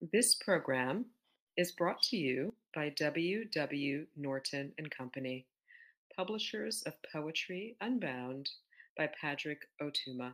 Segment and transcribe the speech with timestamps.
[0.00, 1.04] This program
[1.58, 3.44] is brought to you by W.
[3.44, 4.06] W.
[4.16, 5.44] Norton and Company,
[6.16, 8.48] publishers of Poetry Unbound
[8.96, 10.32] by Padraig Ó Tuama.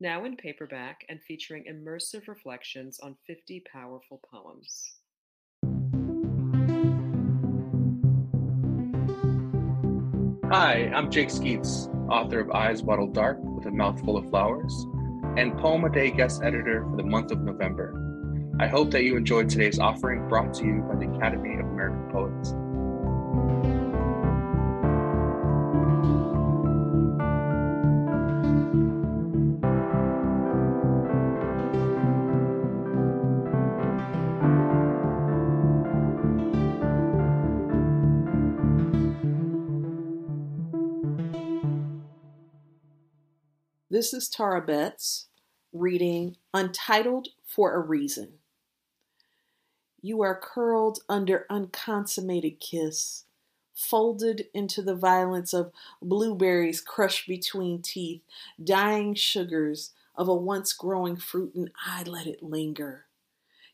[0.00, 4.94] Now in paperback and featuring immersive reflections on 50 powerful poems.
[10.50, 14.74] Hi, I'm Jake Skeets, author of Eyes Bottle Dark with a Mouthful of Flowers,
[15.36, 18.03] and Poem a Day guest editor for the month of November.
[18.60, 22.08] I hope that you enjoyed today's offering brought to you by the Academy of American
[22.12, 22.54] Poets.
[43.90, 45.26] This is Tara Betts
[45.72, 48.34] reading Untitled for a Reason.
[50.04, 53.24] You are curled under unconsummated kiss,
[53.74, 58.20] folded into the violence of blueberries crushed between teeth,
[58.62, 63.06] dying sugars of a once growing fruit, and I let it linger.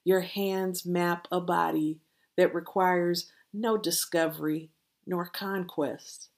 [0.05, 1.99] Your hands map a body
[2.37, 4.71] that requires no discovery
[5.05, 6.29] nor conquest.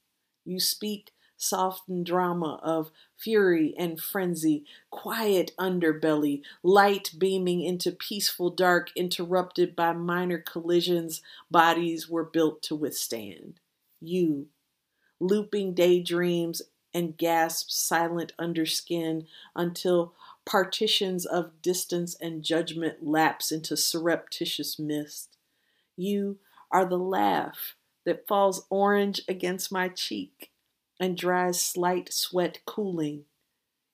[0.43, 1.12] You speak
[1.43, 9.93] softened drama of fury and frenzy, quiet underbelly, light beaming into peaceful dark, interrupted by
[9.93, 11.21] minor collisions
[11.51, 13.59] bodies were built to withstand.
[13.99, 14.47] You,
[15.19, 16.61] looping daydreams
[16.93, 20.13] and gasps silent under skin until
[20.45, 25.37] partitions of distance and judgment lapse into surreptitious mist.
[25.95, 26.37] You
[26.71, 30.51] are the laugh that falls orange against my cheek
[30.99, 33.25] and dries slight sweat cooling.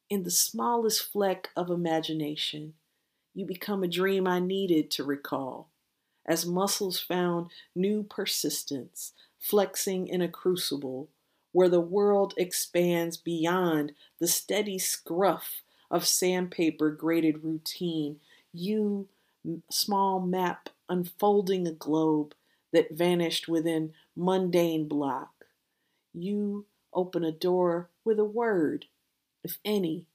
[0.09, 2.73] In the smallest fleck of imagination,
[3.33, 5.69] you become a dream I needed to recall,
[6.25, 11.09] as muscles found new persistence, flexing in a crucible
[11.51, 18.19] where the world expands beyond the steady scruff of sandpaper graded routine.
[18.53, 19.07] You,
[19.69, 22.35] small map, unfolding a globe
[22.71, 25.45] that vanished within mundane block.
[26.13, 28.85] You, open a door with a word,
[29.43, 30.07] if any,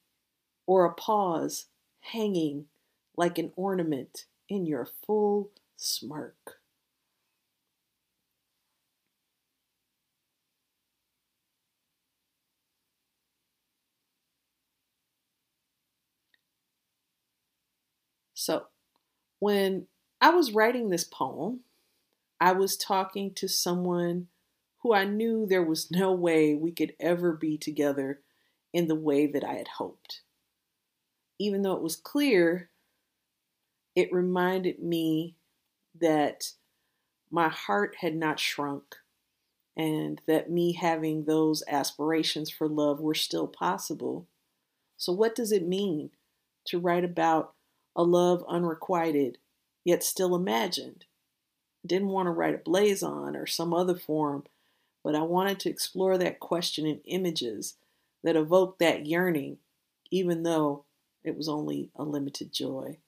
[0.66, 1.66] or a pause
[2.00, 2.66] hanging
[3.16, 6.60] like an ornament in your full smirk.
[18.34, 18.66] So,
[19.38, 19.86] when
[20.20, 21.60] I was writing this poem,
[22.40, 24.28] I was talking to someone
[24.84, 28.20] who I knew there was no way we could ever be together
[28.74, 30.20] in the way that I had hoped.
[31.38, 32.68] Even though it was clear,
[33.96, 35.36] it reminded me
[35.98, 36.52] that
[37.30, 38.96] my heart had not shrunk
[39.74, 44.26] and that me having those aspirations for love were still possible.
[44.98, 46.10] So, what does it mean
[46.66, 47.54] to write about
[47.96, 49.38] a love unrequited
[49.82, 51.06] yet still imagined?
[51.86, 54.44] Didn't want to write a blazon or some other form
[55.04, 57.76] but I wanted to explore that question in images
[58.24, 59.58] that evoked that yearning,
[60.10, 60.86] even though
[61.22, 62.98] it was only a limited joy.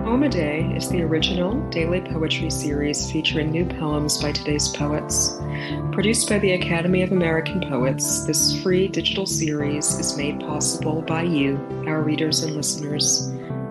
[0.00, 5.38] Poem a Day is the original daily poetry series featuring new poems by today's poets.
[5.92, 11.22] Produced by the Academy of American Poets, this free digital series is made possible by
[11.22, 13.30] you, our readers and listeners.